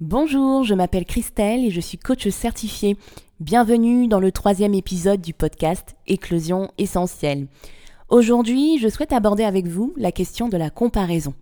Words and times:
Bonjour, 0.00 0.64
je 0.64 0.74
m'appelle 0.74 1.04
Christelle 1.04 1.64
et 1.64 1.70
je 1.70 1.80
suis 1.80 1.98
coach 1.98 2.28
certifié. 2.28 2.96
Bienvenue 3.40 4.06
dans 4.06 4.20
le 4.20 4.32
troisième 4.32 4.74
épisode 4.74 5.20
du 5.20 5.34
podcast 5.34 5.96
Éclosion 6.06 6.70
essentielle. 6.78 7.48
Aujourd'hui, 8.08 8.78
je 8.78 8.88
souhaite 8.88 9.12
aborder 9.12 9.44
avec 9.44 9.66
vous 9.66 9.92
la 9.96 10.12
question 10.12 10.48
de 10.48 10.56
la 10.56 10.70
comparaison. 10.70 11.34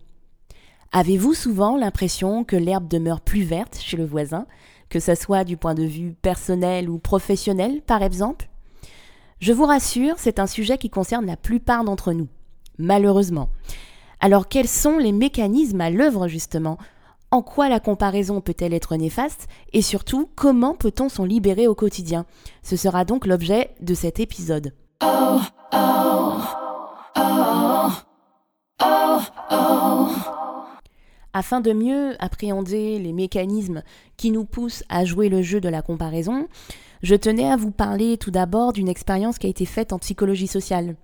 Avez-vous 0.91 1.33
souvent 1.33 1.77
l'impression 1.77 2.43
que 2.43 2.55
l'herbe 2.55 2.87
demeure 2.87 3.21
plus 3.21 3.43
verte 3.43 3.79
chez 3.79 3.97
le 3.97 4.05
voisin, 4.05 4.47
que 4.89 4.99
ce 4.99 5.15
soit 5.15 5.43
du 5.43 5.57
point 5.57 5.75
de 5.75 5.83
vue 5.83 6.13
personnel 6.13 6.89
ou 6.89 6.99
professionnel 6.99 7.81
par 7.81 8.01
exemple? 8.01 8.49
Je 9.39 9.53
vous 9.53 9.65
rassure, 9.65 10.15
c'est 10.17 10.39
un 10.39 10.47
sujet 10.47 10.77
qui 10.77 10.89
concerne 10.89 11.25
la 11.25 11.37
plupart 11.37 11.83
d'entre 11.83 12.13
nous, 12.13 12.27
malheureusement. 12.77 13.49
Alors 14.19 14.47
quels 14.47 14.67
sont 14.67 14.97
les 14.97 15.11
mécanismes 15.11 15.81
à 15.81 15.89
l'œuvre 15.89 16.27
justement? 16.27 16.77
En 17.31 17.41
quoi 17.41 17.67
la 17.67 17.79
comparaison 17.79 18.41
peut-elle 18.41 18.73
être 18.73 18.95
néfaste? 18.95 19.47
Et 19.73 19.81
surtout, 19.81 20.29
comment 20.35 20.75
peut-on 20.75 21.09
s'en 21.09 21.25
libérer 21.25 21.67
au 21.67 21.73
quotidien? 21.73 22.25
Ce 22.61 22.75
sera 22.75 23.05
donc 23.05 23.25
l'objet 23.25 23.71
de 23.81 23.95
cet 23.95 24.19
épisode. 24.19 24.73
Afin 31.33 31.61
de 31.61 31.73
mieux 31.73 32.15
appréhender 32.19 32.99
les 32.99 33.11
mécanismes 33.11 33.81
qui 34.15 34.29
nous 34.29 34.45
poussent 34.45 34.83
à 34.87 35.03
jouer 35.03 35.29
le 35.29 35.41
jeu 35.41 35.59
de 35.59 35.69
la 35.69 35.81
comparaison, 35.81 36.47
je 37.01 37.15
tenais 37.15 37.49
à 37.49 37.55
vous 37.55 37.71
parler 37.71 38.17
tout 38.17 38.29
d'abord 38.29 38.71
d'une 38.71 38.87
expérience 38.87 39.39
qui 39.39 39.47
a 39.47 39.49
été 39.49 39.65
faite 39.65 39.91
en 39.91 39.97
psychologie 39.97 40.45
sociale. 40.45 40.95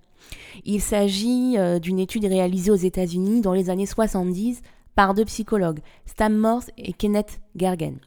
Il 0.64 0.80
s'agit 0.80 1.56
euh, 1.58 1.78
d'une 1.78 1.98
étude 1.98 2.24
réalisée 2.24 2.70
aux 2.70 2.76
États-Unis 2.76 3.40
dans 3.40 3.52
les 3.52 3.70
années 3.70 3.86
70 3.86 4.62
par 4.94 5.14
deux 5.14 5.24
psychologues, 5.24 5.80
Stam 6.06 6.36
Morse 6.36 6.70
et 6.76 6.92
Kenneth 6.92 7.40
Gergen. 7.56 7.98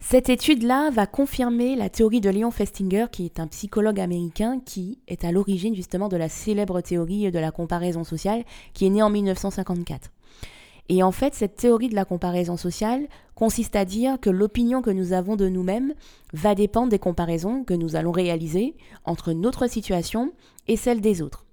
Cette 0.00 0.28
étude-là 0.28 0.90
va 0.90 1.06
confirmer 1.06 1.74
la 1.74 1.88
théorie 1.88 2.20
de 2.20 2.30
Léon 2.30 2.50
Festinger, 2.50 3.06
qui 3.10 3.24
est 3.24 3.40
un 3.40 3.48
psychologue 3.48 3.98
américain 3.98 4.60
qui 4.64 5.00
est 5.08 5.24
à 5.24 5.32
l'origine 5.32 5.74
justement 5.74 6.08
de 6.08 6.16
la 6.16 6.28
célèbre 6.28 6.80
théorie 6.80 7.30
de 7.30 7.38
la 7.38 7.50
comparaison 7.50 8.04
sociale, 8.04 8.44
qui 8.72 8.86
est 8.86 8.90
née 8.90 9.02
en 9.02 9.10
1954. 9.10 10.10
Et 10.88 11.02
en 11.02 11.10
fait, 11.10 11.34
cette 11.34 11.56
théorie 11.56 11.88
de 11.88 11.94
la 11.94 12.04
comparaison 12.04 12.56
sociale 12.56 13.08
consiste 13.34 13.76
à 13.76 13.84
dire 13.84 14.18
que 14.20 14.30
l'opinion 14.30 14.82
que 14.82 14.90
nous 14.90 15.12
avons 15.12 15.36
de 15.36 15.48
nous-mêmes 15.48 15.94
va 16.32 16.54
dépendre 16.54 16.90
des 16.90 16.98
comparaisons 16.98 17.64
que 17.64 17.74
nous 17.74 17.96
allons 17.96 18.12
réaliser 18.12 18.76
entre 19.04 19.32
notre 19.32 19.66
situation 19.66 20.32
et 20.68 20.76
celle 20.76 21.00
des 21.00 21.22
autres. 21.22 21.44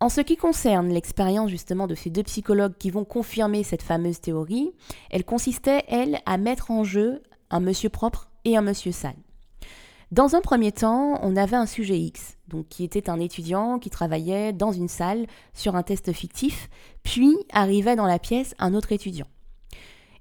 En 0.00 0.08
ce 0.08 0.20
qui 0.20 0.36
concerne 0.36 0.90
l'expérience 0.90 1.50
justement 1.50 1.88
de 1.88 1.96
ces 1.96 2.10
deux 2.10 2.22
psychologues 2.22 2.76
qui 2.78 2.90
vont 2.90 3.04
confirmer 3.04 3.64
cette 3.64 3.82
fameuse 3.82 4.20
théorie, 4.20 4.70
elle 5.10 5.24
consistait, 5.24 5.84
elle, 5.88 6.20
à 6.24 6.36
mettre 6.36 6.70
en 6.70 6.84
jeu 6.84 7.22
un 7.50 7.60
monsieur 7.60 7.88
propre 7.88 8.30
et 8.44 8.56
un 8.56 8.62
monsieur 8.62 8.92
sale. 8.92 9.16
Dans 10.10 10.36
un 10.36 10.40
premier 10.40 10.72
temps, 10.72 11.18
on 11.22 11.36
avait 11.36 11.56
un 11.56 11.66
sujet 11.66 11.98
X, 11.98 12.38
donc 12.48 12.66
qui 12.68 12.82
était 12.82 13.10
un 13.10 13.20
étudiant 13.20 13.78
qui 13.78 13.90
travaillait 13.90 14.54
dans 14.54 14.72
une 14.72 14.88
salle 14.88 15.26
sur 15.52 15.76
un 15.76 15.82
test 15.82 16.12
fictif, 16.14 16.70
puis 17.02 17.36
arrivait 17.52 17.94
dans 17.94 18.06
la 18.06 18.18
pièce 18.18 18.54
un 18.58 18.72
autre 18.72 18.92
étudiant. 18.92 19.26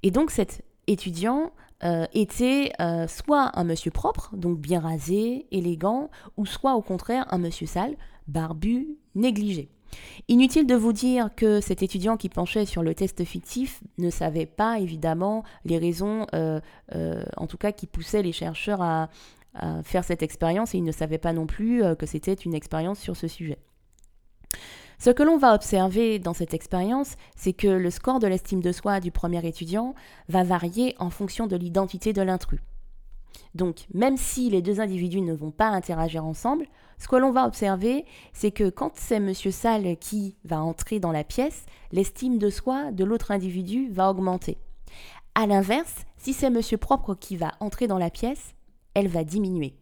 Et 0.03 0.11
donc 0.11 0.29
cet 0.29 0.61
étudiant 0.87 1.51
euh, 1.85 2.05
était 2.13 2.73
euh, 2.81 3.07
soit 3.07 3.57
un 3.57 3.63
monsieur 3.63 3.91
propre, 3.91 4.35
donc 4.35 4.59
bien 4.59 4.81
rasé, 4.81 5.47
élégant, 5.51 6.09
ou 6.35 6.45
soit 6.45 6.75
au 6.75 6.81
contraire 6.81 7.25
un 7.29 7.37
monsieur 7.37 7.65
sale, 7.65 7.95
barbu, 8.27 8.97
négligé. 9.15 9.69
Inutile 10.27 10.67
de 10.67 10.75
vous 10.75 10.91
dire 10.91 11.29
que 11.33 11.61
cet 11.61 11.81
étudiant 11.81 12.17
qui 12.17 12.27
penchait 12.27 12.65
sur 12.65 12.83
le 12.83 12.93
test 12.93 13.23
fictif 13.23 13.81
ne 13.97 14.09
savait 14.09 14.45
pas 14.45 14.79
évidemment 14.79 15.45
les 15.63 15.77
raisons, 15.77 16.27
euh, 16.35 16.59
en 17.37 17.47
tout 17.47 17.57
cas 17.57 17.71
qui 17.71 17.87
poussaient 17.87 18.21
les 18.21 18.33
chercheurs 18.33 18.81
à, 18.81 19.07
faire 19.83 20.03
cette 20.03 20.23
expérience 20.23 20.73
et 20.73 20.77
il 20.77 20.83
ne 20.83 20.91
savait 20.91 21.17
pas 21.17 21.33
non 21.33 21.47
plus 21.47 21.83
euh, 21.83 21.95
que 21.95 22.05
c'était 22.05 22.33
une 22.33 22.53
expérience 22.53 22.99
sur 22.99 23.15
ce 23.15 23.27
sujet. 23.27 23.57
Ce 24.99 25.11
que 25.11 25.23
l'on 25.23 25.37
va 25.37 25.53
observer 25.53 26.17
dans 26.17 26.33
cette 26.33 26.55
expérience, 26.55 27.15
c'est 27.35 27.53
que 27.53 27.67
le 27.67 27.91
score 27.91 28.19
de 28.19 28.27
l'estime 28.27 28.61
de 28.61 28.71
soi 28.71 28.99
du 28.99 29.11
premier 29.11 29.45
étudiant 29.45 29.93
va 30.27 30.43
varier 30.43 30.95
en 30.97 31.11
fonction 31.11 31.45
de 31.45 31.55
l'identité 31.55 32.13
de 32.13 32.21
l'intrus. 32.23 32.61
Donc, 33.53 33.85
même 33.93 34.17
si 34.17 34.49
les 34.49 34.61
deux 34.61 34.79
individus 34.79 35.21
ne 35.21 35.33
vont 35.33 35.51
pas 35.51 35.67
interagir 35.67 36.25
ensemble, 36.25 36.67
ce 36.97 37.07
que 37.07 37.15
l'on 37.15 37.31
va 37.31 37.45
observer, 37.45 38.05
c'est 38.33 38.51
que 38.51 38.69
quand 38.69 38.91
c'est 38.95 39.19
Monsieur 39.19 39.51
Salle 39.51 39.97
qui 39.97 40.35
va 40.43 40.61
entrer 40.61 40.99
dans 40.99 41.11
la 41.11 41.23
pièce, 41.23 41.65
l'estime 41.91 42.39
de 42.39 42.49
soi 42.49 42.91
de 42.91 43.03
l'autre 43.03 43.31
individu 43.31 43.89
va 43.91 44.09
augmenter. 44.09 44.57
A 45.35 45.45
l'inverse, 45.45 46.05
si 46.17 46.33
c'est 46.33 46.49
Monsieur 46.49 46.77
Propre 46.77 47.13
qui 47.13 47.37
va 47.37 47.51
entrer 47.59 47.85
dans 47.85 47.99
la 47.99 48.09
pièce, 48.09 48.55
elle 48.97 49.07
va 49.07 49.23
diminuer. 49.23 49.75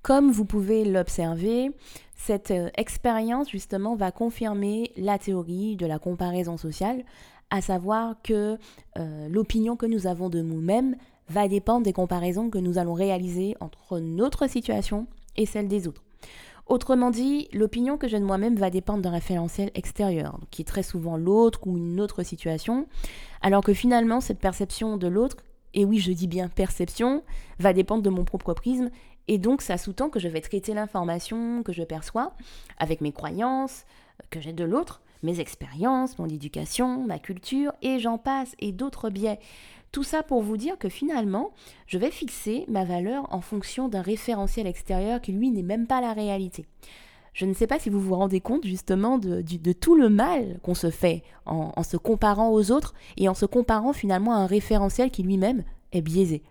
Comme 0.00 0.32
vous 0.32 0.46
pouvez 0.46 0.86
l'observer, 0.86 1.70
cette 2.16 2.50
euh, 2.50 2.70
expérience 2.78 3.50
justement 3.50 3.94
va 3.94 4.10
confirmer 4.10 4.90
la 4.96 5.18
théorie 5.18 5.76
de 5.76 5.84
la 5.84 5.98
comparaison 5.98 6.56
sociale, 6.56 7.04
à 7.50 7.60
savoir 7.60 8.16
que 8.22 8.56
euh, 8.98 9.28
l'opinion 9.28 9.76
que 9.76 9.84
nous 9.84 10.06
avons 10.06 10.30
de 10.30 10.40
nous-mêmes 10.40 10.96
va 11.28 11.46
dépendre 11.46 11.84
des 11.84 11.92
comparaisons 11.92 12.48
que 12.48 12.56
nous 12.56 12.78
allons 12.78 12.94
réaliser 12.94 13.54
entre 13.60 14.00
notre 14.00 14.48
situation 14.48 15.06
et 15.36 15.44
celle 15.44 15.68
des 15.68 15.86
autres. 15.86 16.02
Autrement 16.66 17.10
dit, 17.10 17.48
l'opinion 17.52 17.98
que 17.98 18.08
j'ai 18.08 18.18
de 18.18 18.24
moi-même 18.24 18.56
va 18.56 18.70
dépendre 18.70 19.02
d'un 19.02 19.10
référentiel 19.10 19.70
extérieur, 19.74 20.40
qui 20.50 20.62
est 20.62 20.64
très 20.64 20.82
souvent 20.82 21.18
l'autre 21.18 21.66
ou 21.66 21.76
une 21.76 22.00
autre 22.00 22.22
situation, 22.22 22.86
alors 23.42 23.62
que 23.62 23.74
finalement 23.74 24.22
cette 24.22 24.38
perception 24.38 24.96
de 24.96 25.06
l'autre 25.06 25.36
et 25.74 25.84
oui, 25.84 25.98
je 25.98 26.12
dis 26.12 26.26
bien 26.26 26.48
perception, 26.48 27.22
va 27.58 27.72
dépendre 27.72 28.02
de 28.02 28.10
mon 28.10 28.24
propre 28.24 28.54
prisme, 28.54 28.90
et 29.28 29.38
donc 29.38 29.62
ça 29.62 29.78
sous-tend 29.78 30.08
que 30.08 30.18
je 30.18 30.28
vais 30.28 30.40
traiter 30.40 30.74
l'information 30.74 31.62
que 31.62 31.72
je 31.72 31.82
perçois 31.82 32.34
avec 32.78 33.00
mes 33.00 33.12
croyances 33.12 33.84
que 34.30 34.40
j'ai 34.40 34.52
de 34.52 34.64
l'autre, 34.64 35.02
mes 35.22 35.40
expériences, 35.40 36.18
mon 36.18 36.28
éducation, 36.28 37.04
ma 37.06 37.18
culture, 37.18 37.72
et 37.82 37.98
j'en 37.98 38.18
passe, 38.18 38.54
et 38.58 38.72
d'autres 38.72 39.10
biais. 39.10 39.38
Tout 39.92 40.04
ça 40.04 40.22
pour 40.22 40.42
vous 40.42 40.56
dire 40.56 40.78
que 40.78 40.88
finalement, 40.88 41.52
je 41.86 41.98
vais 41.98 42.10
fixer 42.10 42.64
ma 42.68 42.84
valeur 42.84 43.32
en 43.32 43.40
fonction 43.40 43.88
d'un 43.88 44.00
référentiel 44.00 44.66
extérieur 44.66 45.20
qui 45.20 45.32
lui 45.32 45.50
n'est 45.50 45.62
même 45.62 45.86
pas 45.86 46.00
la 46.00 46.12
réalité. 46.12 46.64
Je 47.32 47.46
ne 47.46 47.54
sais 47.54 47.66
pas 47.66 47.78
si 47.78 47.88
vous 47.88 48.00
vous 48.00 48.14
rendez 48.14 48.40
compte 48.40 48.66
justement 48.66 49.16
de, 49.16 49.42
tout 49.72 49.94
le 49.94 50.10
mal 50.10 50.58
qu'on 50.62 50.74
se 50.74 50.90
fait 50.90 51.22
en, 51.46 51.82
se 51.82 51.96
comparant 51.96 52.50
aux 52.50 52.70
autres 52.70 52.94
et 53.16 53.28
en 53.28 53.34
se 53.34 53.46
comparant 53.46 53.92
finalement 53.92 54.34
à 54.34 54.36
un 54.36 54.46
référentiel 54.46 55.10
qui 55.10 55.22
lui-même 55.22 55.64
est 55.92 56.02
biaisé. 56.02 56.42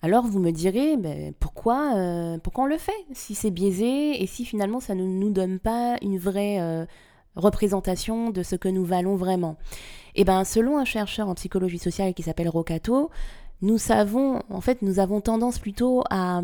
Alors 0.00 0.26
vous 0.26 0.38
me 0.38 0.50
direz, 0.50 0.96
ben, 0.96 1.32
pourquoi, 1.40 1.94
euh, 1.96 2.38
pourquoi 2.38 2.64
on 2.64 2.66
le 2.66 2.78
fait 2.78 2.92
si 3.12 3.34
c'est 3.34 3.50
biaisé 3.50 4.22
et 4.22 4.26
si 4.26 4.44
finalement 4.44 4.80
ça 4.80 4.94
ne 4.94 5.04
nous 5.04 5.30
donne 5.30 5.58
pas 5.58 5.96
une 6.02 6.18
vraie 6.18 6.60
euh, 6.60 6.84
représentation 7.36 8.30
de 8.30 8.42
ce 8.42 8.56
que 8.56 8.68
nous 8.68 8.84
valons 8.84 9.16
vraiment? 9.16 9.56
Eh 10.14 10.24
bien 10.24 10.44
selon 10.44 10.78
un 10.78 10.84
chercheur 10.84 11.28
en 11.28 11.34
psychologie 11.34 11.78
sociale 11.78 12.14
qui 12.14 12.22
s'appelle 12.22 12.48
Rocato, 12.48 13.10
nous 13.62 13.78
savons, 13.78 14.40
en 14.50 14.60
fait 14.60 14.82
nous 14.82 14.98
avons 14.98 15.20
tendance 15.20 15.58
plutôt 15.58 16.02
à 16.10 16.42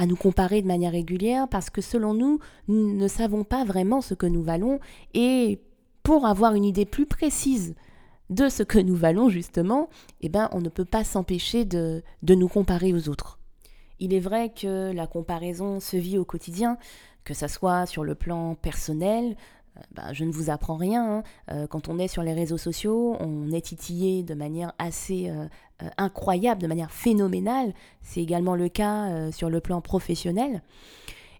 à 0.00 0.06
nous 0.06 0.16
comparer 0.16 0.62
de 0.62 0.66
manière 0.66 0.92
régulière 0.92 1.46
parce 1.46 1.68
que 1.68 1.82
selon 1.82 2.14
nous, 2.14 2.38
nous 2.68 2.96
ne 2.96 3.06
savons 3.06 3.44
pas 3.44 3.64
vraiment 3.64 4.00
ce 4.00 4.14
que 4.14 4.24
nous 4.24 4.42
valons 4.42 4.80
et 5.12 5.60
pour 6.02 6.24
avoir 6.24 6.54
une 6.54 6.64
idée 6.64 6.86
plus 6.86 7.04
précise 7.04 7.74
de 8.30 8.48
ce 8.48 8.62
que 8.62 8.78
nous 8.78 8.96
valons 8.96 9.28
justement, 9.28 9.90
eh 10.22 10.30
ben, 10.30 10.48
on 10.52 10.62
ne 10.62 10.70
peut 10.70 10.86
pas 10.86 11.04
s'empêcher 11.04 11.66
de, 11.66 12.02
de 12.22 12.34
nous 12.34 12.48
comparer 12.48 12.94
aux 12.94 13.10
autres. 13.10 13.38
Il 13.98 14.14
est 14.14 14.20
vrai 14.20 14.48
que 14.48 14.90
la 14.90 15.06
comparaison 15.06 15.80
se 15.80 15.98
vit 15.98 16.16
au 16.16 16.24
quotidien, 16.24 16.78
que 17.24 17.34
ce 17.34 17.46
soit 17.46 17.84
sur 17.84 18.02
le 18.02 18.14
plan 18.14 18.54
personnel, 18.54 19.36
euh, 19.76 19.80
bah, 19.92 20.14
je 20.14 20.24
ne 20.24 20.32
vous 20.32 20.48
apprends 20.48 20.76
rien. 20.76 21.18
Hein. 21.18 21.22
Euh, 21.50 21.66
quand 21.66 21.88
on 21.88 21.98
est 21.98 22.08
sur 22.08 22.22
les 22.22 22.32
réseaux 22.32 22.56
sociaux, 22.56 23.18
on 23.20 23.52
est 23.52 23.60
titillé 23.60 24.22
de 24.22 24.32
manière 24.32 24.72
assez 24.78 25.28
euh, 25.28 25.46
incroyable, 25.98 26.62
de 26.62 26.66
manière 26.66 26.90
phénoménale. 26.90 27.74
C'est 28.02 28.20
également 28.20 28.54
le 28.54 28.68
cas 28.68 29.30
sur 29.30 29.50
le 29.50 29.60
plan 29.60 29.80
professionnel. 29.80 30.62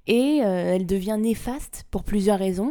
Et 0.06 0.38
elle 0.38 0.86
devient 0.86 1.18
néfaste 1.20 1.86
pour 1.90 2.04
plusieurs 2.04 2.38
raisons. 2.38 2.70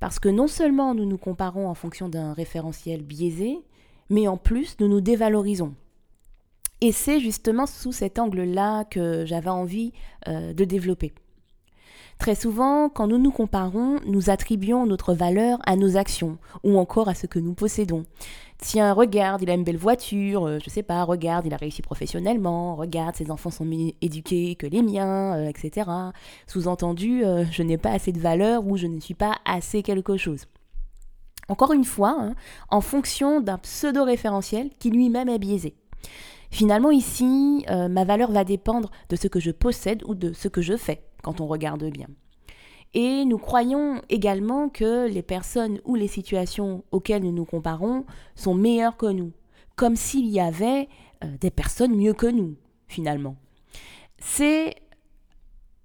Parce 0.00 0.18
que 0.18 0.28
non 0.28 0.48
seulement 0.48 0.94
nous 0.94 1.06
nous 1.06 1.18
comparons 1.18 1.68
en 1.68 1.74
fonction 1.74 2.08
d'un 2.08 2.32
référentiel 2.32 3.02
biaisé, 3.02 3.60
mais 4.10 4.26
en 4.26 4.36
plus 4.36 4.76
nous 4.80 4.88
nous 4.88 5.00
dévalorisons. 5.00 5.74
Et 6.80 6.90
c'est 6.90 7.20
justement 7.20 7.66
sous 7.66 7.92
cet 7.92 8.18
angle-là 8.18 8.84
que 8.84 9.24
j'avais 9.24 9.50
envie 9.50 9.92
de 10.26 10.64
développer. 10.64 11.12
Très 12.18 12.34
souvent, 12.34 12.88
quand 12.88 13.06
nous 13.06 13.18
nous 13.18 13.30
comparons, 13.30 14.00
nous 14.06 14.30
attribuons 14.30 14.86
notre 14.86 15.14
valeur 15.14 15.58
à 15.66 15.76
nos 15.76 15.96
actions 15.96 16.38
ou 16.64 16.78
encore 16.78 17.08
à 17.08 17.14
ce 17.14 17.26
que 17.26 17.38
nous 17.38 17.54
possédons. 17.54 18.04
Tiens, 18.62 18.92
regarde, 18.92 19.42
il 19.42 19.50
a 19.50 19.54
une 19.54 19.64
belle 19.64 19.76
voiture, 19.76 20.46
euh, 20.46 20.58
je 20.62 20.70
sais 20.70 20.84
pas, 20.84 21.02
regarde, 21.02 21.44
il 21.46 21.52
a 21.52 21.56
réussi 21.56 21.82
professionnellement, 21.82 22.76
regarde, 22.76 23.16
ses 23.16 23.32
enfants 23.32 23.50
sont 23.50 23.64
mieux 23.64 23.90
éduqués 24.00 24.54
que 24.54 24.68
les 24.68 24.82
miens, 24.82 25.34
euh, 25.34 25.48
etc. 25.48 25.90
Sous-entendu, 26.46 27.24
euh, 27.24 27.44
je 27.50 27.64
n'ai 27.64 27.76
pas 27.76 27.90
assez 27.90 28.12
de 28.12 28.20
valeur 28.20 28.64
ou 28.64 28.76
je 28.76 28.86
ne 28.86 29.00
suis 29.00 29.14
pas 29.14 29.34
assez 29.44 29.82
quelque 29.82 30.16
chose. 30.16 30.46
Encore 31.48 31.72
une 31.72 31.84
fois, 31.84 32.16
hein, 32.16 32.34
en 32.70 32.80
fonction 32.80 33.40
d'un 33.40 33.58
pseudo-référentiel 33.58 34.70
qui 34.78 34.90
lui-même 34.90 35.28
est 35.28 35.40
biaisé. 35.40 35.74
Finalement, 36.52 36.92
ici, 36.92 37.64
ma 37.68 38.04
valeur 38.04 38.30
va 38.30 38.44
dépendre 38.44 38.90
de 39.08 39.16
ce 39.16 39.26
que 39.26 39.40
je 39.40 39.50
possède 39.50 40.02
ou 40.06 40.14
de 40.14 40.34
ce 40.34 40.48
que 40.48 40.60
je 40.60 40.76
fais, 40.76 41.02
quand 41.22 41.40
on 41.40 41.46
regarde 41.46 41.82
bien. 41.84 42.06
Et 42.94 43.24
nous 43.24 43.38
croyons 43.38 44.02
également 44.10 44.68
que 44.68 45.08
les 45.08 45.22
personnes 45.22 45.80
ou 45.84 45.94
les 45.94 46.08
situations 46.08 46.84
auxquelles 46.92 47.22
nous 47.22 47.32
nous 47.32 47.46
comparons 47.46 48.04
sont 48.34 48.54
meilleures 48.54 48.96
que 48.96 49.06
nous, 49.06 49.32
comme 49.76 49.96
s'il 49.96 50.26
y 50.26 50.40
avait 50.40 50.88
euh, 51.24 51.28
des 51.40 51.50
personnes 51.50 51.96
mieux 51.96 52.12
que 52.12 52.26
nous, 52.26 52.56
finalement. 52.88 53.36
C'est 54.18 54.74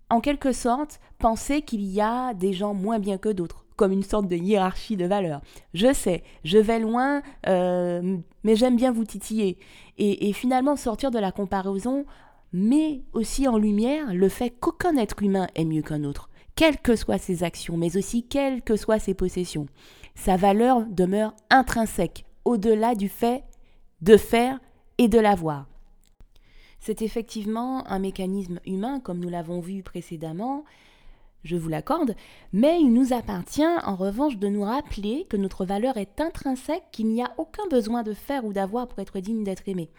en 0.10 0.20
quelque 0.20 0.52
sorte 0.52 1.00
penser 1.18 1.62
qu'il 1.62 1.84
y 1.84 2.02
a 2.02 2.34
des 2.34 2.52
gens 2.52 2.74
moins 2.74 3.00
bien 3.00 3.18
que 3.18 3.30
d'autres, 3.30 3.66
comme 3.78 3.94
une 3.94 4.04
sorte 4.04 4.28
de 4.28 4.36
hiérarchie 4.36 4.98
de 4.98 5.06
valeurs. 5.06 5.42
Je 5.74 5.94
sais, 5.94 6.24
je 6.44 6.58
vais 6.58 6.80
loin, 6.80 7.22
euh, 7.48 8.18
mais 8.44 8.58
j'aime 8.58 8.76
bien 8.76 8.92
vous 8.92 9.06
titiller. 9.06 9.58
Et, 9.98 10.28
et 10.28 10.34
finalement 10.34 10.76
sortir 10.76 11.10
de 11.10 11.20
la 11.20 11.32
comparaison 11.32 12.06
met 12.52 13.02
aussi 13.14 13.48
en 13.48 13.58
lumière 13.58 14.14
le 14.14 14.30
fait 14.30 14.50
qu'aucun 14.50 14.98
être 14.98 15.22
humain 15.24 15.48
est 15.56 15.66
mieux 15.66 15.82
qu'un 15.82 16.04
autre 16.04 16.30
quelles 16.58 16.80
que 16.80 16.96
soient 16.96 17.20
ses 17.20 17.44
actions, 17.44 17.78
mais 17.78 17.96
aussi 17.96 18.24
quelles 18.24 18.64
que 18.64 18.76
soient 18.76 19.00
ses 19.00 19.14
possessions. 19.14 19.68
Sa 20.16 20.36
valeur 20.36 20.86
demeure 20.88 21.36
intrinsèque, 21.52 22.26
au-delà 22.46 22.96
du 22.96 23.08
fait 23.08 23.44
de 24.02 24.18
faire 24.18 24.60
et 24.98 25.08
de 25.08 25.20
l'avoir. 25.20 25.68
C'est 26.80 27.04
effectivement 27.04 27.88
un 27.88 28.00
mécanisme 28.00 28.60
humain, 28.66 29.00
comme 29.00 29.20
nous 29.20 29.30
l'avons 29.30 29.60
vu 29.60 29.84
précédemment, 29.84 30.66
je 31.44 31.56
vous 31.56 31.70
l'accorde, 31.70 32.16
mais 32.52 32.82
il 32.82 32.92
nous 32.92 33.14
appartient 33.14 33.64
en 33.84 33.96
revanche 33.96 34.38
de 34.38 34.48
nous 34.48 34.64
rappeler 34.64 35.28
que 35.30 35.38
notre 35.38 35.64
valeur 35.64 35.98
est 35.98 36.20
intrinsèque, 36.20 36.86
qu'il 36.92 37.08
n'y 37.08 37.22
a 37.22 37.34
aucun 37.38 37.68
besoin 37.70 38.02
de 38.02 38.14
faire 38.14 38.46
ou 38.46 38.52
d'avoir 38.52 38.88
pour 38.88 39.00
être 39.00 39.20
digne 39.20 39.44
d'être 39.44 39.68
aimé. 39.68 39.92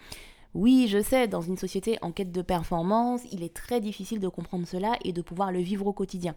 Oui, 0.55 0.89
je 0.89 1.03
sais, 1.03 1.29
dans 1.29 1.43
une 1.43 1.59
société 1.59 1.99
en 2.01 2.11
quête 2.11 2.33
de 2.33 2.43
performance, 2.43 3.23
il 3.33 3.43
est 3.43 3.55
très 3.55 3.81
difficile 3.81 4.19
de 4.19 4.29
comprendre 4.29 4.67
cela 4.67 4.93
et 5.05 5.13
de 5.13 5.23
pouvoir 5.23 5.53
le 5.53 5.61
vivre 5.61 5.87
au 5.87 5.93
quotidien. 5.93 6.35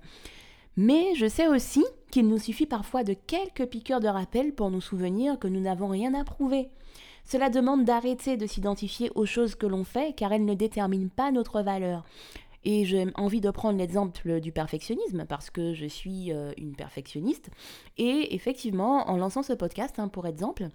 Mais 0.77 1.15
je 1.15 1.27
sais 1.27 1.47
aussi 1.47 1.83
qu'il 2.11 2.27
nous 2.27 2.37
suffit 2.37 2.65
parfois 2.65 3.03
de 3.03 3.13
quelques 3.13 3.65
piqûres 3.65 3.99
de 3.99 4.07
rappel 4.07 4.53
pour 4.53 4.69
nous 4.69 4.81
souvenir 4.81 5.39
que 5.39 5.47
nous 5.47 5.59
n'avons 5.59 5.87
rien 5.87 6.13
à 6.13 6.23
prouver. 6.23 6.69
Cela 7.25 7.49
demande 7.49 7.85
d'arrêter 7.85 8.37
de 8.37 8.47
s'identifier 8.47 9.11
aux 9.15 9.25
choses 9.25 9.55
que 9.55 9.65
l'on 9.65 9.83
fait 9.83 10.13
car 10.15 10.33
elles 10.33 10.45
ne 10.45 10.53
déterminent 10.53 11.09
pas 11.13 11.31
notre 11.31 11.61
valeur. 11.61 12.03
Et 12.63 12.85
j'ai 12.85 13.07
envie 13.15 13.41
de 13.41 13.49
prendre 13.49 13.79
l'exemple 13.79 14.39
du 14.39 14.51
perfectionnisme 14.51 15.25
parce 15.27 15.49
que 15.49 15.73
je 15.73 15.87
suis 15.87 16.31
euh, 16.31 16.51
une 16.57 16.75
perfectionniste. 16.75 17.49
Et 17.97 18.35
effectivement, 18.35 19.09
en 19.09 19.17
lançant 19.17 19.43
ce 19.43 19.53
podcast, 19.53 19.97
hein, 19.97 20.07
pour 20.07 20.27
exemple, 20.27 20.69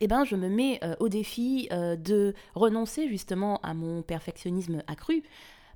eh 0.00 0.06
ben, 0.06 0.24
je 0.24 0.36
me 0.36 0.48
mets 0.48 0.78
euh, 0.82 0.94
au 1.00 1.08
défi 1.08 1.68
euh, 1.72 1.96
de 1.96 2.34
renoncer 2.54 3.08
justement 3.08 3.60
à 3.62 3.74
mon 3.74 4.02
perfectionnisme 4.02 4.82
accru. 4.86 5.22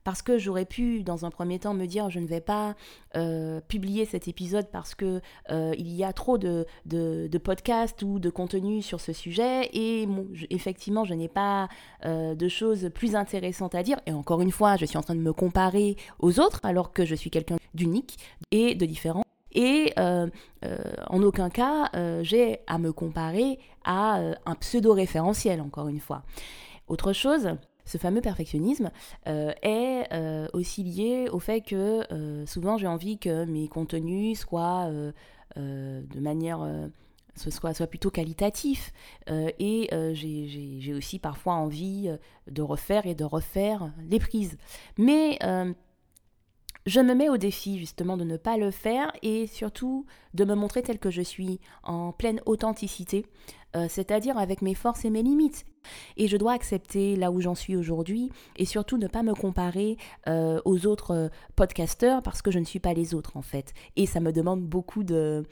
Parce 0.05 0.23
que 0.23 0.39
j'aurais 0.39 0.65
pu, 0.65 1.03
dans 1.03 1.27
un 1.27 1.31
premier 1.31 1.59
temps, 1.59 1.75
me 1.75 1.85
dire 1.85 2.09
je 2.09 2.19
ne 2.19 2.27
vais 2.27 2.41
pas 2.41 2.77
euh, 3.15 3.61
publier 3.69 4.07
cet 4.07 4.27
épisode 4.27 4.67
parce 4.73 4.95
que 4.95 5.21
il 5.51 5.89
y 5.89 6.03
a 6.03 6.15
trop 6.15 6.39
de, 6.39 6.65
de, 6.87 7.39
podcasts 7.39 8.03
ou 8.03 8.19
de 8.19 8.31
contenu 8.31 8.81
sur 8.81 9.01
ce 9.01 9.13
sujet 9.13 9.69
et 9.75 10.09
effectivement 10.49 11.05
je 11.05 11.13
n'ai 11.13 11.29
pas 11.29 11.69
de 12.05 12.49
choses 12.49 12.89
plus 12.95 13.17
intéressantes 13.17 13.75
à 13.75 13.83
dire. 13.83 14.01
Et 14.07 14.13
encore 14.13 14.41
une 14.41 14.53
fois, 14.53 14.77
je 14.77 14.87
suis 14.87 14.97
en 14.97 15.03
train 15.03 15.17
de 15.17 15.21
me 15.21 15.35
comparer 15.35 15.97
aux 16.21 16.41
autres 16.41 16.61
alors 16.63 16.93
que 16.93 17.05
je 17.05 17.15
suis 17.15 17.29
quelqu'un 17.29 17.59
d'unique 17.75 18.17
et 18.51 18.75
de 18.75 18.87
différent. 18.87 19.28
Et 19.53 19.93
euh, 19.99 20.29
euh, 20.65 20.77
en 21.09 21.23
aucun 21.23 21.51
cas, 21.51 21.91
euh, 21.95 22.23
j'ai 22.23 22.61
à 22.67 22.79
me 22.79 22.93
comparer 22.93 23.59
à 23.85 24.21
un 24.45 24.55
pseudo-référentiel, 24.55 25.61
encore 25.61 25.89
une 25.89 26.01
fois. 26.01 26.23
Autre 26.89 27.13
chose, 27.13 27.51
ce 27.85 27.97
fameux 27.97 28.21
perfectionnisme 28.21 28.91
est 29.27 30.09
aussi 30.53 30.83
lié 30.85 31.29
au 31.33 31.39
fait 31.39 31.63
que 31.63 32.03
souvent 32.47 32.77
j'ai 32.77 32.87
envie 32.87 33.19
que 33.19 33.47
mes 33.47 33.67
contenus 33.69 34.41
soient 34.41 34.91
de 35.57 36.21
manière 36.21 36.61
ce 37.35 37.51
soit, 37.51 37.73
soit 37.73 37.87
plutôt 37.87 38.11
qualitatif. 38.11 38.93
et 39.31 39.89
j'ai 40.13 40.95
aussi 40.95 41.19
parfois 41.19 41.55
envie 41.55 42.11
de 42.51 42.63
refaire 42.63 43.07
et 43.07 43.15
de 43.15 43.25
refaire 43.25 43.91
les 44.11 44.19
prises. 44.19 44.59
Mais 44.99 45.39
je 46.89 47.01
me 47.01 47.15
mets 47.15 47.29
au 47.29 47.37
défi 47.37 47.79
justement 47.79 48.17
de 48.17 48.25
ne 48.25 48.39
pas 48.39 48.57
le 48.57 48.71
faire 48.71 49.13
et 49.23 49.47
surtout 49.47 50.07
de 50.33 50.45
me 50.47 50.55
montrer 50.55 50.83
tel 50.83 50.99
que 50.99 51.11
je 51.11 51.21
suis, 51.21 51.61
en 51.83 52.13
pleine 52.13 52.41
authenticité, 52.47 53.27
euh, 53.77 53.87
c'est-à-dire 53.91 54.39
avec 54.39 54.63
mes 54.63 54.75
forces 54.75 55.05
et 55.05 55.11
mes 55.11 55.23
limites. 55.23 55.67
Et 56.17 56.29
je 56.29 56.37
dois 56.39 56.53
accepter 56.53 57.15
là 57.15 57.31
où 57.31 57.43
j'en 57.43 57.55
suis 57.55 57.77
aujourd'hui 57.77 58.31
et 58.57 58.65
surtout 58.65 58.97
ne 58.97 59.07
pas 59.07 59.23
me 59.23 59.35
comparer 59.35 59.99
euh, 60.29 60.63
aux 60.65 60.87
autres 60.87 61.15
euh, 61.15 61.29
podcasteurs 61.57 62.23
parce 62.23 62.41
que 62.41 62.51
je 62.51 62.59
ne 62.59 62.65
suis 62.65 62.81
pas 62.81 62.95
les 62.95 63.15
autres 63.15 63.37
en 63.37 63.43
fait. 63.43 63.75
Et 63.97 64.07
ça 64.07 64.21
me 64.21 64.33
demande 64.33 64.63
beaucoup 64.63 65.05
de, 65.05 65.45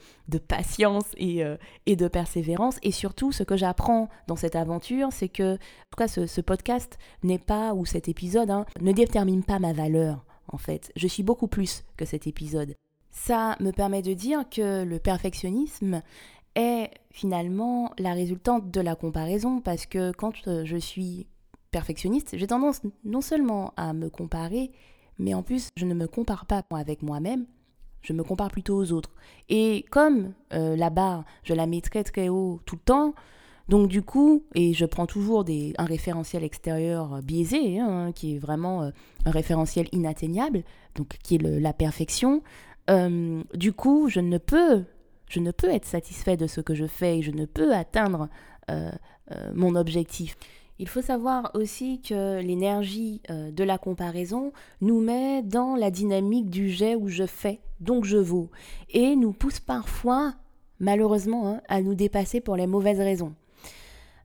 patience 0.47 1.05
et, 1.17 1.43
et, 1.85 1.95
de 1.95 2.07
persévérance. 2.07 2.79
Et 2.81 2.91
surtout, 2.91 3.31
ce 3.31 3.43
que 3.43 3.55
j'apprends 3.55 4.09
dans 4.27 4.35
cette 4.35 4.55
aventure, 4.55 5.09
c'est 5.11 5.29
que, 5.29 5.53
en 5.53 5.57
tout 5.91 5.97
cas, 5.97 6.07
ce, 6.07 6.41
podcast 6.41 6.97
n'est 7.21 7.39
pas, 7.39 7.75
ou 7.75 7.85
cet 7.85 8.09
épisode, 8.09 8.49
hein, 8.49 8.65
ne 8.81 8.91
détermine 8.91 9.43
pas 9.43 9.59
ma 9.59 9.73
valeur 9.73 10.26
en 10.47 10.57
fait. 10.57 10.91
Je 10.95 11.07
suis 11.07 11.23
beaucoup 11.23 11.47
plus 11.47 11.83
que 11.97 12.05
cet 12.05 12.27
épisode. 12.27 12.75
Ça 13.11 13.55
me 13.59 13.71
permet 13.71 14.01
de 14.01 14.13
dire 14.13 14.47
que 14.49 14.83
le 14.83 14.99
perfectionnisme 14.99 16.01
est 16.55 16.91
finalement 17.11 17.91
la 17.97 18.13
résultante 18.13 18.71
de 18.71 18.81
la 18.81 18.95
comparaison 18.95 19.61
parce 19.61 19.85
que 19.85 20.11
quand 20.11 20.47
euh, 20.47 20.65
je 20.65 20.77
suis 20.77 21.27
perfectionniste, 21.71 22.37
j'ai 22.37 22.47
tendance 22.47 22.81
non 23.03 23.21
seulement 23.21 23.73
à 23.77 23.93
me 23.93 24.09
comparer, 24.09 24.71
mais 25.19 25.33
en 25.33 25.43
plus 25.43 25.69
je 25.75 25.85
ne 25.85 25.93
me 25.93 26.07
compare 26.07 26.45
pas 26.45 26.63
avec 26.71 27.01
moi-même, 27.01 27.45
je 28.01 28.13
me 28.13 28.23
compare 28.23 28.49
plutôt 28.49 28.75
aux 28.75 28.91
autres. 28.91 29.11
Et 29.49 29.85
comme 29.91 30.33
euh, 30.53 30.75
la 30.75 30.89
barre, 30.89 31.25
je 31.43 31.53
la 31.53 31.67
mets 31.67 31.81
très 31.81 32.03
très 32.03 32.29
haut 32.29 32.61
tout 32.65 32.75
le 32.75 32.81
temps, 32.81 33.13
donc 33.67 33.89
du 33.89 34.01
coup, 34.01 34.43
et 34.55 34.73
je 34.73 34.85
prends 34.85 35.05
toujours 35.05 35.43
des, 35.43 35.73
un 35.77 35.85
référentiel 35.85 36.43
extérieur 36.43 37.21
biaisé, 37.21 37.79
hein, 37.79 38.11
qui 38.15 38.35
est 38.35 38.39
vraiment 38.39 38.83
euh, 38.83 38.91
un 39.25 39.31
référentiel 39.31 39.87
inatteignable, 39.91 40.63
donc 40.95 41.17
qui 41.23 41.35
est 41.35 41.41
la 41.41 41.73
perfection. 41.73 42.43
Euh, 42.89 43.43
du 43.53 43.73
coup, 43.73 44.07
je 44.07 44.21
ne 44.21 44.37
peux, 44.37 44.83
je 45.27 45.41
ne 45.41 45.51
peux 45.51 45.69
être 45.69 45.85
satisfait 45.85 46.37
de 46.37 46.47
ce 46.47 46.61
que 46.61 46.75
je 46.75 46.85
fais 46.85 47.19
et 47.19 47.21
je 47.21 47.31
ne 47.31 47.45
peux 47.45 47.73
atteindre 47.73 48.29
euh, 48.71 48.89
mon 49.53 49.75
objectif. 49.75 50.37
Il 50.79 50.87
faut 50.87 51.01
savoir 51.01 51.51
aussi 51.53 52.01
que 52.01 52.39
l'énergie 52.39 53.21
de 53.29 53.63
la 53.63 53.79
comparaison 53.79 54.53
nous 54.79 55.01
met 55.01 55.41
dans 55.41 55.75
la 55.75 55.89
dynamique 55.89 56.51
du 56.51 56.69
j'ai 56.69 56.95
ou 56.95 57.09
je 57.09 57.25
fais, 57.25 57.59
donc 57.79 58.05
je 58.05 58.17
vaux, 58.17 58.51
et 58.91 59.15
nous 59.15 59.33
pousse 59.33 59.59
parfois, 59.59 60.35
malheureusement, 60.79 61.49
hein, 61.49 61.61
à 61.67 61.81
nous 61.81 61.95
dépasser 61.95 62.41
pour 62.41 62.55
les 62.55 62.67
mauvaises 62.67 62.99
raisons. 62.99 63.33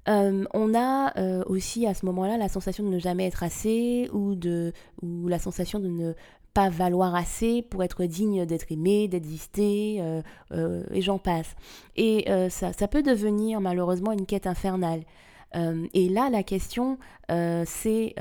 Euh, 0.08 0.44
on 0.52 0.74
a 0.74 1.16
euh, 1.18 1.44
aussi 1.46 1.86
à 1.86 1.94
ce 1.94 2.04
moment-là 2.06 2.36
la 2.36 2.48
sensation 2.48 2.84
de 2.84 2.88
ne 2.88 2.98
jamais 2.98 3.26
être 3.26 3.42
assez 3.42 4.08
ou, 4.12 4.34
de, 4.34 4.72
ou 5.00 5.28
la 5.28 5.38
sensation 5.38 5.78
de 5.78 5.88
ne 5.88 6.12
pas 6.54 6.68
valoir 6.68 7.14
assez 7.14 7.62
pour 7.62 7.82
être 7.82 8.04
digne 8.04 8.44
d'être 8.44 8.70
aimé, 8.70 9.08
d'exister, 9.08 9.98
euh, 10.52 10.82
et 10.90 11.00
j'en 11.00 11.18
passe. 11.18 11.54
Et 11.96 12.26
ça, 12.50 12.74
ça, 12.74 12.88
peut 12.88 13.02
devenir 13.02 13.60
malheureusement 13.62 14.12
une 14.12 14.26
quête 14.26 14.46
infernale. 14.46 15.00
Et 15.54 16.08
là, 16.08 16.30
la 16.30 16.42
question, 16.42 16.98
c'est 17.28 18.14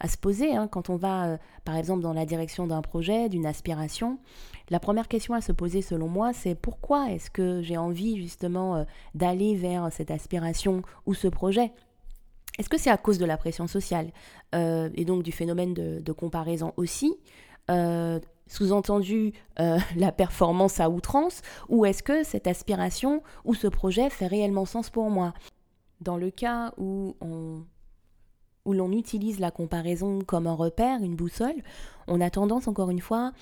à 0.00 0.08
se 0.08 0.16
poser 0.16 0.54
hein, 0.54 0.68
quand 0.68 0.90
on 0.90 0.96
va, 0.96 1.38
par 1.64 1.76
exemple, 1.76 2.02
dans 2.02 2.12
la 2.12 2.26
direction 2.26 2.66
d'un 2.66 2.82
projet, 2.82 3.28
d'une 3.28 3.46
aspiration. 3.46 4.18
La 4.70 4.80
première 4.80 5.08
question 5.08 5.34
à 5.34 5.42
se 5.42 5.52
poser 5.52 5.82
selon 5.82 6.08
moi, 6.08 6.32
c'est 6.32 6.54
pourquoi 6.54 7.10
est-ce 7.10 7.30
que 7.30 7.60
j'ai 7.60 7.76
envie 7.76 8.16
justement 8.16 8.76
euh, 8.76 8.84
d'aller 9.14 9.56
vers 9.56 9.92
cette 9.92 10.10
aspiration 10.10 10.82
ou 11.04 11.12
ce 11.12 11.28
projet? 11.28 11.72
Est-ce 12.58 12.70
que 12.70 12.78
c'est 12.78 12.90
à 12.90 12.96
cause 12.96 13.18
de 13.18 13.26
la 13.26 13.36
pression 13.36 13.66
sociale? 13.66 14.10
Euh, 14.54 14.88
et 14.94 15.04
donc 15.04 15.22
du 15.22 15.32
phénomène 15.32 15.74
de, 15.74 16.12
comparaison 16.12 16.72
aussi 16.76 17.14
euh, 17.70 18.20
sous-entendu 18.46 19.32
la 19.96 20.12
performance 20.12 20.80
à 20.80 20.88
outrance, 20.88 21.42
ou 21.68 21.84
est-ce 21.84 22.02
que 22.02 22.22
cette 22.22 22.46
aspiration 22.46 23.22
ou 23.44 23.54
ce 23.54 23.66
projet 23.66 24.08
fait 24.08 24.26
réellement 24.26 24.64
sens 24.64 24.88
pour 24.88 25.10
moi? 25.10 25.34
Dans 26.04 26.16
le 26.16 26.30
cas 26.30 26.72
où 26.76 27.16
où 28.64 28.72
l'on 28.72 28.92
utilise 28.92 29.40
la 29.40 29.50
comparaison 29.50 30.20
comme 30.20 30.46
un 30.46 30.54
repère, 30.54 31.02
une 31.02 31.16
boussole, 31.16 31.62
on 32.06 32.20
a 32.20 32.30
tendance 32.30 32.68
encore 32.68 32.90
une 32.90 33.00
fois 33.00 33.32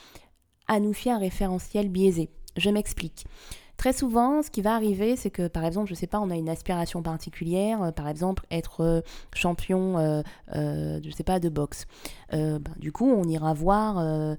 à 0.68 0.80
nous 0.80 0.92
fier 0.92 1.16
un 1.16 1.18
référentiel 1.18 1.88
biaisé. 1.88 2.30
Je 2.56 2.70
m'explique. 2.70 3.26
Très 3.76 3.92
souvent, 3.92 4.42
ce 4.42 4.50
qui 4.50 4.62
va 4.62 4.74
arriver, 4.74 5.16
c'est 5.16 5.30
que 5.30 5.48
par 5.48 5.64
exemple, 5.64 5.88
je 5.88 5.94
ne 5.94 5.96
sais 5.96 6.06
pas, 6.06 6.20
on 6.20 6.30
a 6.30 6.36
une 6.36 6.48
aspiration 6.48 7.02
particulière, 7.02 7.82
euh, 7.82 7.90
par 7.90 8.08
exemple 8.08 8.46
être 8.50 8.80
euh, 8.82 9.00
champion, 9.34 9.98
euh, 9.98 11.00
je 11.02 11.10
sais 11.10 11.24
pas, 11.24 11.40
de 11.40 11.48
boxe. 11.48 11.86
Ben, 12.30 12.60
du 12.78 12.92
coup, 12.92 13.10
on 13.10 13.24
ira 13.24 13.54
voir 13.54 14.36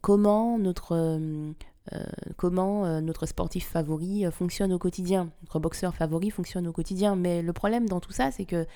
comment 0.00 0.58
notre 0.58 1.18
comment 2.36 3.00
notre 3.00 3.26
sportif 3.26 3.68
favori 3.68 4.24
fonctionne 4.30 4.72
au 4.72 4.78
quotidien, 4.78 5.30
notre 5.42 5.58
boxeur 5.60 5.94
favori 5.94 6.30
fonctionne 6.30 6.66
au 6.66 6.72
quotidien. 6.72 7.16
Mais 7.16 7.42
le 7.42 7.52
problème 7.52 7.88
dans 7.88 8.00
tout 8.00 8.12
ça, 8.12 8.30
c'est 8.30 8.44
que 8.44 8.66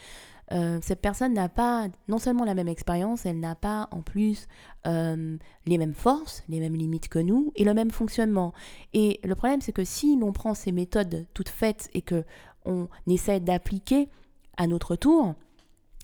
euh, 0.53 0.79
cette 0.83 1.01
personne 1.01 1.35
n'a 1.35 1.49
pas 1.49 1.89
non 2.09 2.19
seulement 2.19 2.45
la 2.45 2.55
même 2.55 2.69
expérience, 2.69 3.25
elle 3.25 3.39
n'a 3.39 3.55
pas 3.55 3.89
en 3.93 4.03
plus 4.03 4.49
euh, 4.87 5.37
les 5.67 5.79
mêmes 5.79 5.95
forces, 5.95 6.43
les 6.49 6.59
mêmes 6.59 6.75
limites 6.75 7.09
que 7.09 7.21
nous 7.21 7.53
et 7.55 7.65
le 7.65 7.73
même 7.73 7.91
fonctionnement. 7.91 8.53
Et 8.93 9.21
le 9.23 9.35
problème, 9.37 9.61
c'est 9.61 9.73
que 9.73 9.85
si 9.85 10.19
l'on 10.19 10.33
prend 10.33 10.55
ces 10.55 10.73
méthodes 10.73 11.27
toutes 11.35 11.49
faites 11.49 11.89
et 11.95 12.03
que 12.03 12.25
on 12.65 12.89
essaie 13.07 13.41
d'appliquer 13.41 14.09
à 14.57 14.67
notre 14.67 14.97
tour, 14.97 15.35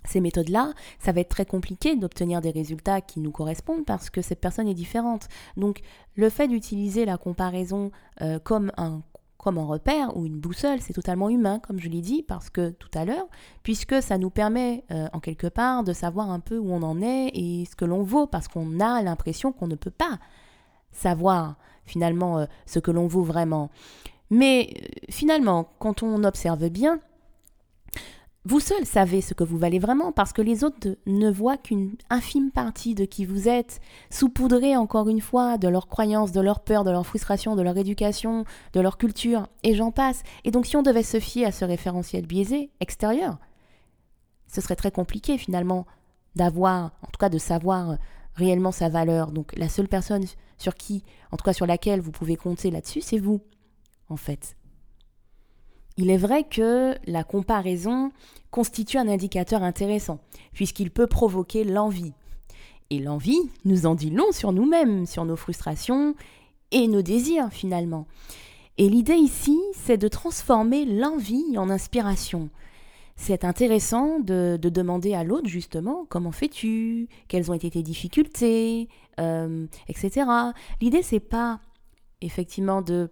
ces 0.07 0.21
méthodes-là, 0.21 0.73
ça 0.99 1.13
va 1.13 1.21
être 1.21 1.29
très 1.29 1.47
compliqué 1.47 1.97
d'obtenir 1.97 2.41
des 2.41 2.51
résultats 2.51 3.01
qui 3.01 3.21
nous 3.21 3.31
correspondent 3.31 3.85
parce 3.85 4.11
que 4.11 4.23
cette 4.23 4.41
personne 4.41 4.69
est 4.69 4.75
différente. 4.75 5.29
Donc 5.57 5.81
le 6.15 6.31
fait 6.31 6.49
d'utiliser 6.49 7.05
la 7.05 7.19
comparaison 7.19 7.91
euh, 8.23 8.39
comme 8.39 8.73
un 8.77 9.03
comme 9.39 9.59
un 9.59 9.65
repère 9.65 10.17
ou 10.17 10.27
une 10.27 10.41
boussole, 10.41 10.81
c'est 10.81 10.93
totalement 10.93 11.29
humain, 11.29 11.61
comme 11.61 11.79
je 11.79 11.89
l'ai 11.89 12.01
dit, 12.01 12.25
parce 12.25 12.51
que 12.51 12.71
tout 12.71 12.89
à 12.95 13.05
l'heure, 13.05 13.29
puisque 13.63 14.03
ça 14.03 14.19
nous 14.19 14.29
permet 14.29 14.83
euh, 14.91 15.07
en 15.13 15.21
quelque 15.21 15.47
part 15.47 15.85
de 15.85 15.93
savoir 15.93 16.33
un 16.33 16.41
peu 16.41 16.59
où 16.59 16.73
on 16.73 16.83
en 16.83 17.01
est 17.01 17.31
et 17.33 17.65
ce 17.65 17.77
que 17.77 17.85
l'on 17.85 18.03
vaut, 18.03 18.27
parce 18.27 18.49
qu'on 18.49 18.81
a 18.81 19.01
l'impression 19.03 19.53
qu'on 19.53 19.69
ne 19.69 19.77
peut 19.77 19.93
pas 19.93 20.19
savoir 20.91 21.55
finalement 21.85 22.41
euh, 22.41 22.47
ce 22.67 22.81
que 22.81 22.91
l'on 22.91 23.07
vaut 23.07 23.23
vraiment. 23.23 23.71
Mais 24.31 24.75
finalement, 25.09 25.69
quand 25.79 26.03
on 26.03 26.25
observe 26.25 26.69
bien, 26.69 26.99
vous 28.49 28.61
seul 28.61 28.87
savez 28.87 29.23
ce 29.23 29.35
que 29.35 29.43
vous 29.43 29.59
valez 29.59 29.81
vraiment 29.81 30.13
parce 30.13 30.33
que 30.33 30.41
les 30.41 30.63
autres 30.63 30.97
ne 31.07 31.29
voient 31.33 31.57
qu'une 31.57 31.97
infime 32.11 32.53
partie 32.53 32.95
de 32.95 33.05
qui 33.05 33.25
vous 33.25 33.49
êtes, 33.49 33.81
saupoudrés 34.09 34.77
encore 34.77 35.09
une 35.09 35.21
fois 35.21 35.59
de 35.59 35.67
leurs 35.67 35.89
croyances, 35.89 36.31
de 36.31 36.41
leurs 36.41 36.61
peurs, 36.61 36.85
de 36.85 36.93
leurs 36.93 37.07
frustrations, 37.07 37.57
de 37.57 37.63
leur 37.63 37.77
éducation, 37.77 38.45
de 38.73 38.81
leur 38.81 38.99
culture, 38.99 39.49
et 39.65 39.75
j'en 39.75 39.91
passe. 39.91 40.23
Et 40.45 40.53
donc 40.53 40.67
si 40.67 40.77
on 40.77 40.83
devait 40.83 41.03
se 41.03 41.19
fier 41.19 41.45
à 41.45 41.51
ce 41.51 41.65
référentiel 41.65 42.25
biaisé 42.25 42.71
extérieur, 42.79 43.39
ce 44.47 44.61
serait 44.61 44.77
très 44.77 44.93
compliqué 44.93 45.39
finalement 45.39 45.85
d'avoir, 46.37 46.93
en 47.03 47.09
tout 47.09 47.19
cas 47.19 47.31
de 47.31 47.39
savoir 47.39 47.97
réellement 48.37 48.71
sa 48.71 48.89
valeur. 48.89 49.33
Donc 49.33 49.57
la 49.57 49.69
seule 49.69 49.89
personne 49.89 50.23
sur 50.57 50.77
qui, 50.77 51.03
en 51.33 51.37
tout 51.37 51.45
cas 51.45 51.53
sur 51.53 51.67
laquelle 51.67 52.01
vous 52.01 52.13
pouvez 52.13 52.37
compter 52.37 52.71
là-dessus, 52.71 53.01
c'est 53.01 53.19
vous, 53.19 53.41
en 54.09 54.17
fait. 54.17 54.56
Il 55.99 56.11
est 56.11 56.19
vrai 56.19 56.45
que 56.45 56.95
la 57.07 57.25
comparaison 57.25 58.13
constitue 58.51 58.99
un 58.99 59.09
indicateur 59.09 59.63
intéressant, 59.63 60.19
puisqu'il 60.53 60.91
peut 60.91 61.07
provoquer 61.07 61.65
l'envie. 61.65 62.13
Et 62.91 62.99
l'envie 62.99 63.51
nous 63.65 63.87
en 63.87 63.95
dit 63.95 64.11
long 64.11 64.31
sur 64.33 64.53
nous-mêmes, 64.53 65.07
sur 65.07 65.25
nos 65.25 65.37
frustrations 65.37 66.15
et 66.71 66.87
nos 66.87 67.03
désirs 67.03 67.49
finalement. 67.51 68.07
Et 68.79 68.89
l'idée 68.89 69.17
ici, 69.17 69.59
c'est 69.73 69.97
de 69.97 70.09
transformer 70.09 70.85
l'envie 70.85 71.57
en 71.57 71.71
inspiration. 71.71 72.51
C'est 73.17 73.45
intéressant 73.45 74.21
de, 74.21 74.59
demander 74.63 75.15
à 75.15 75.25
l'autre 75.25 75.49
justement 75.49 76.05
comment 76.11 76.33
fais-tu, 76.33 77.09
quelles 77.29 77.51
ont 77.51 77.55
été 77.55 77.71
tes 77.71 77.83
difficultés, 77.83 78.89
euh, 79.19 79.67
etc. 79.89 80.27
L'idée 80.83 81.03
c'est 81.03 81.21
pas 81.21 81.61
effectivement 82.21 82.83
de 82.83 83.11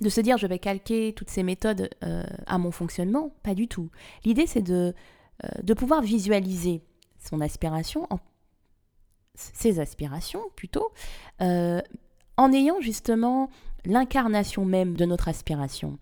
de 0.00 0.08
se 0.08 0.20
dire 0.20 0.38
je 0.38 0.46
vais 0.46 0.58
calquer 0.58 1.12
toutes 1.12 1.30
ces 1.30 1.42
méthodes 1.42 1.90
euh, 2.04 2.22
à 2.46 2.58
mon 2.58 2.70
fonctionnement, 2.70 3.32
pas 3.42 3.54
du 3.54 3.68
tout. 3.68 3.90
L'idée 4.24 4.46
c'est 4.46 4.62
de, 4.62 4.94
euh, 5.44 5.48
de 5.62 5.74
pouvoir 5.74 6.02
visualiser 6.02 6.82
son 7.18 7.40
aspiration, 7.40 8.08
ses 9.34 9.80
aspirations 9.80 10.42
plutôt, 10.56 10.90
euh, 11.42 11.80
en 12.36 12.52
ayant 12.52 12.80
justement 12.80 13.50
l'incarnation 13.84 14.64
même 14.64 14.96
de 14.96 15.04
notre 15.04 15.28
aspiration 15.28 15.98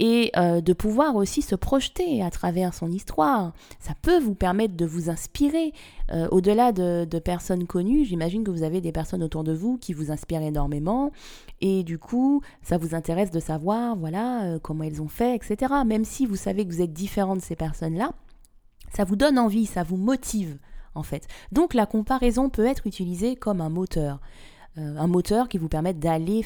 et 0.00 0.32
euh, 0.38 0.62
de 0.62 0.72
pouvoir 0.72 1.14
aussi 1.14 1.42
se 1.42 1.54
projeter 1.54 2.22
à 2.22 2.30
travers 2.30 2.72
son 2.72 2.90
histoire. 2.90 3.52
Ça 3.78 3.92
peut 4.00 4.18
vous 4.18 4.34
permettre 4.34 4.74
de 4.74 4.86
vous 4.86 5.10
inspirer. 5.10 5.74
Euh, 6.10 6.26
au-delà 6.30 6.72
de, 6.72 7.06
personnes 7.18 7.66
connues, 7.66 8.06
j'imagine 8.06 8.42
que 8.42 8.50
vous 8.50 8.62
avez 8.62 8.80
des 8.80 8.92
personnes 8.92 9.22
autour 9.22 9.44
de 9.44 9.52
vous 9.52 9.76
qui 9.76 9.92
vous 9.92 10.10
inspirent 10.10 10.42
énormément 10.42 11.12
et 11.60 11.84
du 11.84 11.98
coup, 11.98 12.40
ça 12.62 12.78
vous 12.78 12.94
intéresse 12.94 13.30
de 13.30 13.40
savoir, 13.40 13.94
voilà, 13.94 14.44
euh, 14.44 14.58
comment 14.58 14.84
elles 14.84 15.02
ont 15.02 15.08
fait, 15.08 15.36
etc. 15.36 15.74
Même 15.84 16.06
si 16.06 16.24
vous 16.24 16.36
savez 16.36 16.66
que 16.66 16.72
vous 16.72 16.80
êtes 16.80 16.94
différent 16.94 17.36
de 17.36 17.42
ces 17.42 17.54
personnes-là, 17.54 18.12
ça 18.94 19.04
vous 19.04 19.16
donne 19.16 19.38
envie, 19.38 19.66
ça 19.66 19.82
vous 19.82 19.98
motive 19.98 20.58
en 20.94 21.02
fait. 21.02 21.28
Donc 21.52 21.74
la 21.74 21.84
comparaison 21.84 22.48
peut 22.48 22.66
être 22.66 22.86
utilisée 22.86 23.36
comme 23.36 23.60
un 23.60 23.68
moteur. 23.68 24.18
un 24.76 25.06
moteur 25.06 25.48
qui 25.48 25.58
vous 25.58 25.68
permet 25.68 25.92
d'aller 25.92 26.44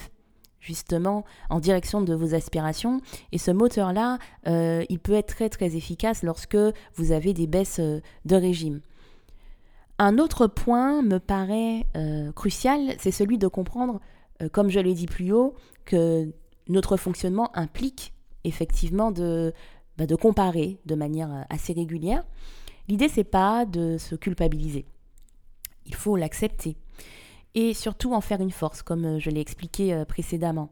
justement 0.64 1.25
en 1.50 1.61
direction 1.61 2.00
de 2.00 2.14
vos 2.14 2.35
aspirations. 2.35 3.00
Et 3.33 3.38
ce 3.38 3.50
moteur-là, 3.50 4.18
euh, 4.49 4.85
il 4.88 4.99
peut 4.99 5.12
être 5.12 5.49
très 5.50 5.76
efficace 5.76 6.23
lorsque 6.23 6.56
vous 6.94 7.12
avez 7.12 7.35
des 7.35 7.47
baisses 7.47 7.80
euh, 7.80 8.00
de 8.25 8.37
régime. 8.37 8.80
Un 9.99 10.18
autre 10.18 10.47
point 10.49 11.02
me 11.02 11.18
paraît 11.18 11.87
euh, 11.97 12.33
crucial, 12.33 12.94
c'est 12.99 13.12
celui 13.12 13.38
de 13.38 13.47
comprendre, 13.47 14.00
comme 14.50 14.68
je 14.68 14.80
l'ai 14.80 14.94
dit 14.94 15.06
plus 15.06 15.30
haut, 15.30 15.54
que 15.85 16.33
notre 16.66 16.97
fonctionnement 16.97 17.56
implique 17.56 18.12
effectivement 18.42 19.12
de, 19.12 19.52
bah, 19.97 20.06
de 20.06 20.16
comparer 20.16 20.80
de 20.85 20.97
manière 20.97 21.47
assez 21.49 21.73
régulière. 21.73 22.25
L'idée, 22.88 23.09
c'est 23.09 23.23
pas 23.23 23.66
de 23.66 23.97
se 23.97 24.16
culpabiliser. 24.16 24.85
Il 25.87 25.94
faut 25.94 26.16
l'accepter 26.16 26.76
et 27.54 27.75
surtout 27.75 28.12
en 28.14 28.20
faire 28.20 28.40
une 28.40 28.50
force, 28.50 28.82
comme 28.82 29.04
euh, 29.04 29.18
je 29.18 29.30
l'ai 29.30 29.40
expliqué 29.40 29.94
euh, 29.94 30.04
précédemment. 30.04 30.70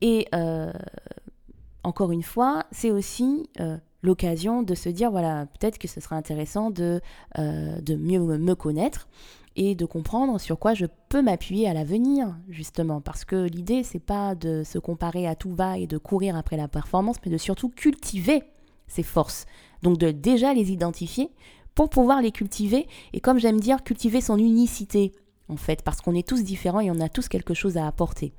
Et 0.00 0.26
euh, 0.34 0.72
encore 1.82 2.12
une 2.12 2.22
fois, 2.22 2.64
c'est 2.72 2.90
aussi 2.90 3.50
l'occasion 4.02 4.62
de 4.62 4.74
se 4.74 4.88
dire, 4.88 5.10
voilà, 5.10 5.44
peut-être 5.44 5.76
que 5.76 5.88
ce 5.88 6.00
sera 6.00 6.16
intéressant 6.16 6.70
de, 6.70 7.02
de 7.36 7.96
mieux 7.96 8.18
me 8.18 8.54
connaître 8.54 9.08
et 9.56 9.74
de 9.74 9.84
comprendre 9.84 10.40
sur 10.40 10.58
quoi 10.58 10.72
je 10.72 10.86
peux 11.10 11.20
m'appuyer 11.20 11.68
à 11.68 11.74
l'avenir, 11.74 12.34
justement. 12.48 13.02
Parce 13.02 13.26
que 13.26 13.46
l'idée, 13.46 13.82
c'est 13.82 13.98
pas 13.98 14.34
de 14.34 14.62
se 14.64 14.78
comparer 14.78 15.26
à 15.26 15.34
tout 15.34 15.54
va 15.54 15.76
et 15.76 15.86
de 15.86 15.98
courir 15.98 16.34
après 16.34 16.56
la 16.56 16.66
performance, 16.66 17.16
mais 17.26 17.30
de 17.30 17.36
surtout 17.38 17.68
cultiver 17.68 18.42
ses 18.86 19.02
forces. 19.02 19.44
Donc 19.82 19.98
de 19.98 20.10
déjà 20.10 20.54
les 20.54 20.72
identifier 20.72 21.30
pour 21.74 21.90
pouvoir 21.90 22.22
les 22.22 22.32
cultiver 22.32 22.88
et 23.12 23.20
comme 23.20 23.38
j'aime 23.38 23.60
dire, 23.60 23.84
cultiver 23.84 24.22
son 24.22 24.38
unicité 24.38 25.12
en 25.50 25.56
fait, 25.56 25.82
parce 25.82 26.00
qu'on 26.00 26.14
est 26.14 26.26
tous 26.26 26.42
différents 26.42 26.80
et 26.80 26.90
on 26.90 27.00
a 27.00 27.08
tous 27.08 27.28
quelque 27.28 27.54
chose 27.54 27.76
à 27.76 27.86
apporter. 27.86 28.32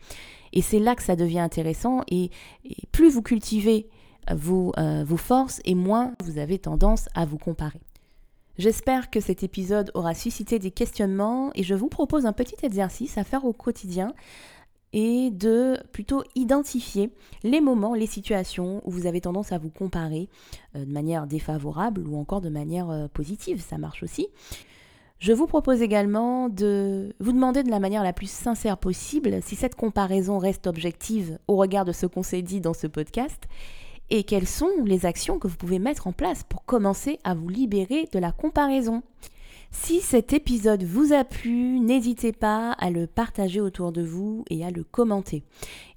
Et 0.53 0.61
c'est 0.61 0.79
là 0.79 0.95
que 0.95 1.03
ça 1.03 1.15
devient 1.15 1.39
intéressant, 1.39 2.01
et, 2.09 2.31
plus 2.91 3.09
vous 3.09 3.21
cultivez 3.21 3.87
vos, 4.31 4.73
euh, 4.77 5.03
vos 5.05 5.17
forces, 5.17 5.61
et 5.65 5.75
moins 5.75 6.13
vous 6.23 6.37
avez 6.37 6.59
tendance 6.59 7.07
à 7.15 7.25
vous 7.25 7.37
comparer. 7.37 7.81
J'espère 8.57 9.09
que 9.09 9.19
cet 9.19 9.43
épisode 9.43 9.91
aura 9.93 10.13
suscité 10.13 10.59
des 10.59 10.71
questionnements, 10.71 11.51
et 11.55 11.63
je 11.63 11.73
vous 11.73 11.87
propose 11.87 12.25
un 12.25 12.33
petit 12.33 12.57
exercice 12.63 13.17
à 13.17 13.23
faire 13.23 13.45
au 13.45 13.53
quotidien 13.53 14.13
et 14.93 15.31
de 15.31 15.77
plutôt 15.93 16.23
identifier 16.35 17.11
les 17.43 17.61
moments, 17.61 17.93
les 17.93 18.07
situations 18.07 18.81
où 18.83 18.91
vous 18.91 19.05
avez 19.05 19.21
tendance 19.21 19.51
à 19.51 19.57
vous 19.57 19.69
comparer 19.69 20.27
euh, 20.75 20.85
de 20.85 20.91
manière 20.91 21.27
défavorable 21.27 22.05
ou 22.07 22.17
encore 22.17 22.41
de 22.41 22.49
manière 22.49 22.89
euh, 22.89 23.07
positive, 23.07 23.61
ça 23.61 23.77
marche 23.77 24.03
aussi. 24.03 24.27
Je 25.21 25.33
vous 25.33 25.45
propose 25.45 25.83
également 25.83 26.49
de 26.49 27.13
vous 27.19 27.31
demander 27.31 27.61
de 27.61 27.69
la 27.69 27.79
manière 27.79 28.01
la 28.01 28.11
plus 28.11 28.29
sincère 28.29 28.79
possible 28.79 29.37
si 29.43 29.55
cette 29.55 29.75
comparaison 29.75 30.39
reste 30.39 30.65
objective 30.65 31.37
au 31.47 31.57
regard 31.57 31.85
de 31.85 31.91
ce 31.91 32.07
qu'on 32.07 32.23
s'est 32.23 32.41
dit 32.41 32.59
dans 32.59 32.73
ce 32.73 32.87
podcast 32.87 33.43
et 34.09 34.23
quelles 34.23 34.47
sont 34.47 34.71
les 34.83 35.05
actions 35.05 35.37
que 35.37 35.47
vous 35.47 35.57
pouvez 35.57 35.77
mettre 35.77 36.07
en 36.07 36.11
place 36.11 36.41
pour 36.43 36.65
commencer 36.65 37.19
à 37.23 37.35
vous 37.35 37.49
libérer 37.49 38.09
de 38.11 38.17
la 38.17 38.31
comparaison. 38.31 39.03
Si 39.71 40.01
cet 40.01 40.33
épisode 40.33 40.83
vous 40.83 41.13
a 41.13 41.23
plu, 41.23 41.79
n'hésitez 41.79 42.33
pas 42.33 42.73
à 42.73 42.91
le 42.91 43.07
partager 43.07 43.61
autour 43.61 43.93
de 43.93 44.03
vous 44.03 44.43
et 44.49 44.65
à 44.65 44.69
le 44.69 44.83
commenter. 44.83 45.43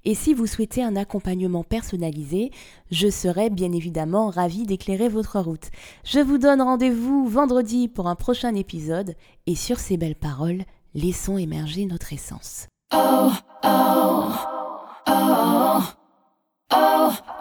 Et 0.05 0.15
si 0.15 0.33
vous 0.33 0.47
souhaitez 0.47 0.81
un 0.81 0.95
accompagnement 0.95 1.63
personnalisé, 1.63 2.51
je 2.89 3.09
serai 3.09 3.49
bien 3.49 3.73
évidemment 3.73 4.29
ravie 4.29 4.63
d'éclairer 4.63 5.09
votre 5.09 5.39
route. 5.39 5.69
Je 6.05 6.19
vous 6.19 6.37
donne 6.37 6.61
rendez-vous 6.61 7.27
vendredi 7.27 7.89
pour 7.89 8.07
un 8.07 8.15
prochain 8.15 8.55
épisode 8.55 9.15
et 9.45 9.55
sur 9.55 9.79
ces 9.79 9.97
belles 9.97 10.15
paroles, 10.15 10.63
laissons 10.93 11.37
émerger 11.37 11.85
notre 11.85 12.13
essence. 12.13 12.67
Oh, 12.93 13.31
oh, 13.63 14.31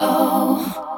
oh. 0.01 0.91